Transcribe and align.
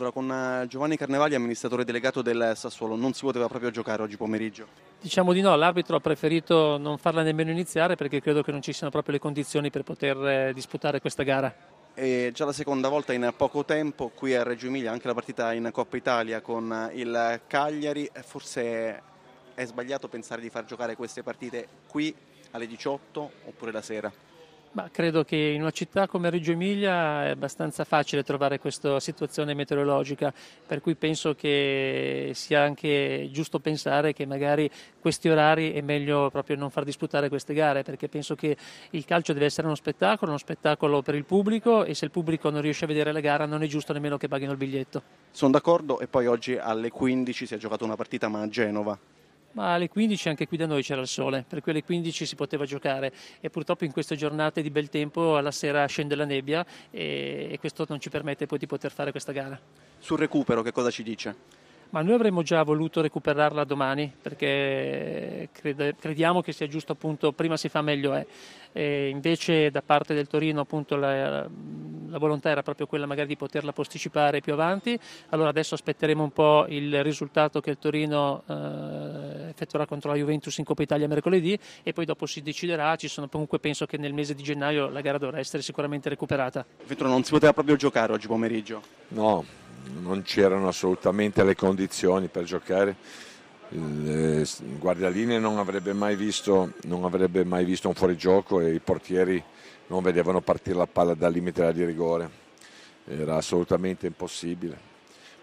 Allora, 0.00 0.14
con 0.14 0.32
eh, 0.32 0.66
Giovanni 0.66 0.96
Carnevali, 0.96 1.34
amministratore 1.34 1.84
delegato 1.84 2.22
del 2.22 2.52
Sassuolo, 2.56 2.96
non 2.96 3.12
si 3.12 3.20
poteva 3.20 3.48
proprio 3.48 3.70
giocare 3.70 4.00
oggi 4.00 4.16
pomeriggio? 4.16 4.66
Diciamo 4.98 5.34
di 5.34 5.42
no, 5.42 5.54
l'arbitro 5.56 5.96
ha 5.96 6.00
preferito 6.00 6.78
non 6.78 6.96
farla 6.96 7.20
nemmeno 7.20 7.50
iniziare 7.50 7.96
perché 7.96 8.18
credo 8.22 8.42
che 8.42 8.50
non 8.50 8.62
ci 8.62 8.72
siano 8.72 8.90
proprio 8.90 9.12
le 9.12 9.20
condizioni 9.20 9.68
per 9.68 9.82
poter 9.82 10.16
eh, 10.26 10.52
disputare 10.54 11.02
questa 11.02 11.22
gara. 11.22 11.54
È 11.92 12.30
già 12.32 12.46
la 12.46 12.54
seconda 12.54 12.88
volta 12.88 13.12
in 13.12 13.30
poco 13.36 13.62
tempo 13.66 14.10
qui 14.14 14.34
a 14.34 14.42
Reggio 14.42 14.68
Emilia, 14.68 14.90
anche 14.90 15.06
la 15.06 15.12
partita 15.12 15.52
in 15.52 15.68
Coppa 15.70 15.98
Italia 15.98 16.40
con 16.40 16.90
il 16.94 17.42
Cagliari. 17.46 18.10
Forse 18.24 19.02
è 19.52 19.64
sbagliato 19.66 20.08
pensare 20.08 20.40
di 20.40 20.48
far 20.48 20.64
giocare 20.64 20.96
queste 20.96 21.22
partite 21.22 21.68
qui 21.86 22.14
alle 22.52 22.66
18 22.66 23.30
oppure 23.44 23.70
la 23.70 23.82
sera? 23.82 24.10
Ma 24.72 24.88
credo 24.88 25.24
che 25.24 25.34
in 25.36 25.62
una 25.62 25.72
città 25.72 26.06
come 26.06 26.30
Reggio 26.30 26.52
Emilia 26.52 27.24
è 27.24 27.30
abbastanza 27.30 27.82
facile 27.82 28.22
trovare 28.22 28.60
questa 28.60 29.00
situazione 29.00 29.52
meteorologica, 29.52 30.32
per 30.64 30.80
cui 30.80 30.94
penso 30.94 31.34
che 31.34 32.30
sia 32.34 32.62
anche 32.62 33.28
giusto 33.32 33.58
pensare 33.58 34.12
che 34.12 34.26
magari 34.26 34.70
questi 35.00 35.28
orari 35.28 35.72
è 35.72 35.80
meglio 35.80 36.30
proprio 36.30 36.54
non 36.54 36.70
far 36.70 36.84
disputare 36.84 37.28
queste 37.28 37.52
gare, 37.52 37.82
perché 37.82 38.08
penso 38.08 38.36
che 38.36 38.56
il 38.90 39.04
calcio 39.04 39.32
deve 39.32 39.46
essere 39.46 39.66
uno 39.66 39.74
spettacolo, 39.74 40.30
uno 40.30 40.38
spettacolo 40.38 41.02
per 41.02 41.16
il 41.16 41.24
pubblico 41.24 41.82
e 41.82 41.94
se 41.94 42.04
il 42.04 42.12
pubblico 42.12 42.48
non 42.48 42.60
riesce 42.60 42.84
a 42.84 42.88
vedere 42.88 43.10
la 43.10 43.20
gara 43.20 43.46
non 43.46 43.64
è 43.64 43.66
giusto 43.66 43.92
nemmeno 43.92 44.18
che 44.18 44.28
paghino 44.28 44.52
il 44.52 44.58
biglietto. 44.58 45.02
Sono 45.32 45.50
d'accordo 45.50 45.98
e 45.98 46.06
poi 46.06 46.28
oggi 46.28 46.56
alle 46.56 46.90
15 46.90 47.44
si 47.44 47.54
è 47.54 47.58
giocato 47.58 47.84
una 47.84 47.96
partita 47.96 48.28
ma 48.28 48.40
a 48.40 48.48
Genova 48.48 48.96
ma 49.52 49.74
alle 49.74 49.88
15 49.88 50.28
anche 50.28 50.46
qui 50.46 50.56
da 50.56 50.66
noi 50.66 50.82
c'era 50.82 51.00
il 51.00 51.08
sole, 51.08 51.44
per 51.46 51.60
cui 51.60 51.72
alle 51.72 51.82
15 51.82 52.26
si 52.26 52.34
poteva 52.34 52.64
giocare 52.64 53.12
e 53.40 53.50
purtroppo 53.50 53.84
in 53.84 53.92
queste 53.92 54.16
giornate 54.16 54.62
di 54.62 54.70
bel 54.70 54.88
tempo 54.88 55.36
alla 55.36 55.50
sera 55.50 55.84
scende 55.86 56.14
la 56.14 56.24
nebbia 56.24 56.64
e, 56.90 57.48
e 57.50 57.58
questo 57.58 57.84
non 57.88 58.00
ci 58.00 58.10
permette 58.10 58.46
poi 58.46 58.58
di 58.58 58.66
poter 58.66 58.92
fare 58.92 59.10
questa 59.10 59.32
gara. 59.32 59.58
Sul 59.98 60.18
recupero 60.18 60.62
che 60.62 60.72
cosa 60.72 60.90
ci 60.90 61.02
dice? 61.02 61.68
Ma 61.90 62.02
noi 62.02 62.14
avremmo 62.14 62.42
già 62.42 62.62
voluto 62.62 63.00
recuperarla 63.00 63.64
domani 63.64 64.12
perché 64.20 65.48
crediamo 65.50 66.40
che 66.40 66.52
sia 66.52 66.68
giusto 66.68 66.92
appunto 66.92 67.32
prima 67.32 67.56
si 67.56 67.68
fa 67.68 67.82
meglio 67.82 68.14
è. 68.14 68.24
E 68.72 69.08
invece 69.08 69.72
da 69.72 69.82
parte 69.82 70.14
del 70.14 70.28
Torino 70.28 70.60
appunto 70.60 70.94
la, 70.94 71.48
la, 72.10 72.18
volontà 72.18 72.50
era 72.50 72.62
proprio 72.62 72.86
quella 72.86 73.06
magari 73.06 73.28
di 73.28 73.36
poterla 73.36 73.72
posticipare 73.72 74.40
più 74.40 74.52
avanti. 74.52 74.98
Allora 75.30 75.48
adesso 75.48 75.74
aspetteremo 75.74 76.22
un 76.22 76.32
po' 76.32 76.66
il 76.68 77.02
risultato 77.02 77.60
che 77.60 77.70
il 77.70 77.78
Torino 77.78 78.42
eh, 78.46 79.48
effettuerà 79.50 79.86
contro 79.86 80.10
la 80.10 80.16
Juventus 80.16 80.56
in 80.58 80.64
Coppa 80.64 80.82
Italia 80.82 81.08
mercoledì 81.08 81.58
e 81.82 81.92
poi 81.92 82.04
dopo 82.04 82.26
si 82.26 82.42
deciderà. 82.42 82.96
Ci 82.96 83.08
sono 83.08 83.28
comunque 83.28 83.58
penso 83.58 83.86
che 83.86 83.96
nel 83.96 84.12
mese 84.12 84.34
di 84.34 84.42
gennaio 84.42 84.88
la 84.88 85.00
gara 85.00 85.18
dovrà 85.18 85.38
essere 85.38 85.62
sicuramente 85.62 86.08
recuperata. 86.08 86.64
Vittorio 86.86 87.12
non 87.12 87.24
si 87.24 87.30
poteva 87.30 87.52
proprio 87.52 87.76
giocare 87.76 88.12
oggi 88.12 88.26
pomeriggio? 88.26 88.82
No, 89.08 89.44
non 90.00 90.22
c'erano 90.22 90.68
assolutamente 90.68 91.42
le 91.44 91.54
condizioni 91.54 92.28
per 92.28 92.44
giocare. 92.44 93.28
Il 93.72 94.46
guardialine 94.78 95.38
non 95.38 95.58
avrebbe, 95.58 95.92
mai 95.92 96.16
visto, 96.16 96.72
non 96.82 97.04
avrebbe 97.04 97.44
mai 97.44 97.64
visto 97.64 97.86
un 97.86 97.94
fuorigioco 97.94 98.60
e 98.60 98.74
i 98.74 98.80
portieri 98.80 99.42
non 99.86 100.02
vedevano 100.02 100.40
partire 100.40 100.76
la 100.76 100.86
palla 100.86 101.14
dal 101.14 101.32
limite 101.32 101.72
di 101.72 101.84
rigore. 101.84 102.28
Era 103.06 103.36
assolutamente 103.36 104.06
impossibile. 104.08 104.88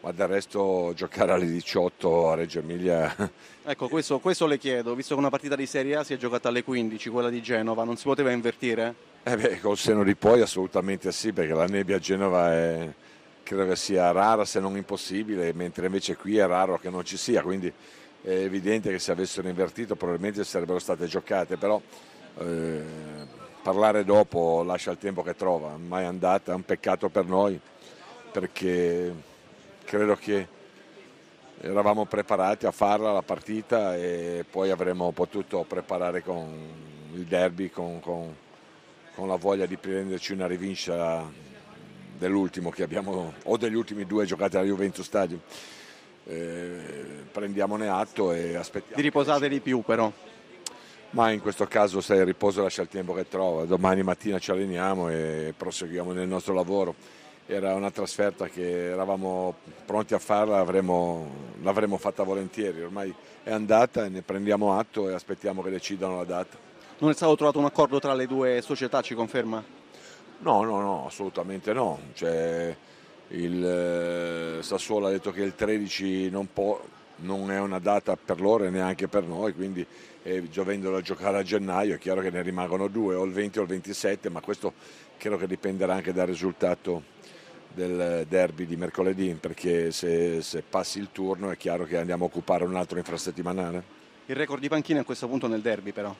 Ma 0.01 0.11
del 0.11 0.27
resto 0.27 0.91
giocare 0.93 1.31
alle 1.31 1.45
18 1.45 2.29
a 2.29 2.35
Reggio 2.35 2.59
Emilia. 2.59 3.15
Ecco, 3.67 3.89
questo, 3.89 4.19
questo 4.19 4.45
le 4.45 4.57
chiedo, 4.57 4.95
visto 4.95 5.13
che 5.13 5.19
una 5.19 5.29
partita 5.29 5.57
di 5.57 5.65
Serie 5.65 5.97
A 5.97 6.03
si 6.05 6.13
è 6.13 6.17
giocata 6.17 6.47
alle 6.47 6.63
15, 6.63 7.09
quella 7.09 7.29
di 7.29 7.41
Genova, 7.41 7.83
non 7.83 7.97
si 7.97 8.03
poteva 8.03 8.31
invertire? 8.31 8.95
Eh 9.23 9.35
beh, 9.35 9.59
col 9.59 9.75
seno 9.75 10.05
di 10.05 10.15
poi 10.15 10.39
assolutamente 10.39 11.11
sì, 11.11 11.33
perché 11.33 11.51
la 11.51 11.65
nebbia 11.65 11.97
a 11.97 11.99
Genova 11.99 12.53
è, 12.53 12.89
credo 13.43 13.67
che 13.67 13.75
sia 13.75 14.09
rara 14.11 14.45
se 14.45 14.61
non 14.61 14.77
impossibile, 14.77 15.51
mentre 15.51 15.87
invece 15.87 16.15
qui 16.15 16.37
è 16.37 16.45
raro 16.45 16.79
che 16.79 16.89
non 16.89 17.03
ci 17.03 17.17
sia, 17.17 17.41
quindi 17.41 17.73
è 18.21 18.31
evidente 18.31 18.91
che 18.91 18.99
se 18.99 19.11
avessero 19.11 19.47
invertito 19.47 19.95
probabilmente 19.95 20.43
sarebbero 20.43 20.79
state 20.79 21.05
giocate, 21.07 21.57
però 21.57 21.81
eh, 22.39 22.83
parlare 23.61 24.03
dopo 24.03 24.63
lascia 24.63 24.91
il 24.91 24.97
tempo 24.97 25.23
che 25.23 25.35
trova, 25.35 25.77
mai 25.77 26.05
andata, 26.05 26.51
è 26.51 26.55
un 26.55 26.63
peccato 26.63 27.09
per 27.09 27.25
noi 27.25 27.59
perché 28.31 29.13
credo 29.83 30.15
che 30.15 30.47
eravamo 31.59 32.05
preparati 32.05 32.65
a 32.65 32.71
farla 32.71 33.11
la 33.11 33.21
partita 33.21 33.95
e 33.95 34.45
poi 34.49 34.69
avremmo 34.69 35.11
potuto 35.11 35.65
preparare 35.67 36.21
con 36.21 36.47
il 37.13 37.23
derby, 37.23 37.69
con, 37.69 37.99
con, 37.99 38.35
con 39.15 39.27
la 39.27 39.37
voglia 39.37 39.65
di 39.65 39.77
prenderci 39.77 40.33
una 40.33 40.45
rivincita 40.45 41.29
dell'ultimo 42.17 42.69
che 42.69 42.83
abbiamo, 42.83 43.33
o 43.43 43.57
degli 43.57 43.75
ultimi 43.75 44.05
due 44.05 44.25
giocati 44.25 44.57
alla 44.57 44.65
Juventus 44.65 45.05
Stadium. 45.05 45.39
Eh, 46.27 47.25
prendiamone 47.31 47.87
atto 47.87 48.31
e 48.33 48.55
aspettiamo. 48.55 48.95
Di 48.95 49.01
riposate 49.01 49.47
di 49.47 49.59
più 49.61 49.81
però. 49.81 50.11
Ma 51.11 51.31
in 51.31 51.39
questo 51.39 51.65
caso 51.67 52.01
se 52.01 52.15
il 52.15 52.25
riposo 52.25 52.61
lascia 52.61 52.81
il 52.81 52.89
tempo 52.89 53.13
che 53.13 53.27
trova, 53.29 53.63
domani 53.63 54.03
mattina 54.03 54.39
ci 54.39 54.51
alleniamo 54.51 55.09
e 55.09 55.53
proseguiamo 55.55 56.11
nel 56.11 56.27
nostro 56.27 56.53
lavoro. 56.53 56.93
Era 57.45 57.75
una 57.75 57.91
trasferta 57.91 58.49
che 58.49 58.89
eravamo 58.89 59.55
pronti 59.85 60.13
a 60.13 60.19
farla, 60.19 60.57
avremmo, 60.57 61.29
l'avremmo 61.61 61.97
fatta 61.97 62.23
volentieri, 62.23 62.81
ormai 62.81 63.13
è 63.41 63.51
andata 63.51 64.03
e 64.03 64.09
ne 64.09 64.21
prendiamo 64.21 64.77
atto 64.77 65.09
e 65.09 65.13
aspettiamo 65.13 65.61
che 65.61 65.69
decidano 65.69 66.17
la 66.17 66.25
data. 66.25 66.57
Non 66.97 67.11
è 67.11 67.13
stato 67.13 67.37
trovato 67.37 67.59
un 67.59 67.65
accordo 67.65 67.99
tra 67.99 68.13
le 68.13 68.27
due 68.27 68.61
società, 68.61 69.01
ci 69.01 69.15
conferma? 69.15 69.63
No, 70.39 70.63
no, 70.63 70.81
no, 70.81 71.05
assolutamente 71.07 71.71
no. 71.71 71.99
Cioè, 72.13 72.75
il 73.29 74.57
eh, 74.59 74.63
Sassuolo 74.63 75.07
ha 75.07 75.11
detto 75.11 75.31
che 75.31 75.41
il 75.41 75.55
13 75.55 76.29
non, 76.29 76.47
può, 76.51 76.81
non, 77.17 77.51
è 77.51 77.59
una 77.59 77.79
data 77.79 78.15
per 78.15 78.39
loro 78.39 78.63
e 78.63 78.69
neanche 78.69 79.07
per 79.07 79.23
noi, 79.23 79.53
quindi 79.53 79.85
eh, 80.23 80.49
giovendolo 80.49 80.97
a 80.97 81.01
giocare 81.01 81.37
a 81.37 81.43
gennaio 81.43 81.95
è 81.95 81.97
chiaro 81.97 82.21
che 82.21 82.29
ne 82.29 82.41
rimangono 82.41 82.87
due, 82.87 83.15
o 83.15 83.23
il 83.23 83.31
20 83.31 83.59
o 83.59 83.61
il 83.63 83.67
27, 83.67 84.29
ma 84.29 84.39
questo 84.39 84.73
credo 85.17 85.37
che 85.37 85.47
dipenderà 85.47 85.95
anche 85.95 86.13
dal 86.13 86.27
risultato 86.27 87.15
del 87.73 88.25
derby 88.27 88.65
di 88.65 88.75
mercoledì, 88.75 89.37
perché 89.39 89.91
se, 89.91 90.41
se 90.41 90.63
passi 90.67 90.99
il 90.99 91.09
turno 91.11 91.51
è 91.51 91.57
chiaro 91.57 91.85
che 91.85 91.97
andiamo 91.97 92.25
a 92.25 92.27
occupare 92.27 92.63
un 92.63 92.75
altro 92.75 92.97
infrasettimanale. 92.97 93.95
Il 94.25 94.35
record 94.35 94.61
di 94.61 94.67
panchina 94.67 95.01
a 95.01 95.03
questo 95.03 95.27
punto 95.27 95.47
nel 95.47 95.61
derby 95.61 95.91
però? 95.91 96.13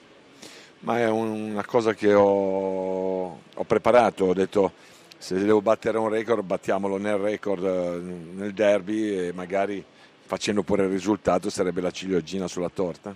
Ma 0.79 0.99
è 0.99 1.09
una 1.09 1.65
cosa 1.65 1.95
che 1.95 2.13
ho, 2.13 3.39
ho 3.53 3.63
preparato, 3.65 4.25
ho 4.25 4.33
detto 4.33 4.71
se 5.17 5.35
devo 5.35 5.61
battere 5.61 5.97
un 5.97 6.09
record 6.09 6.43
battiamolo 6.43 6.97
nel 6.97 7.17
record 7.17 7.63
eh, 7.63 7.99
nel 8.35 8.53
derby 8.53 9.17
e 9.17 9.33
magari 9.33 9.83
facendo 10.25 10.61
pure 10.61 10.83
il 10.83 10.89
risultato 10.89 11.49
sarebbe 11.49 11.81
la 11.81 11.91
ciliegina 11.91 12.47
sulla 12.47 12.69
torta. 12.69 13.15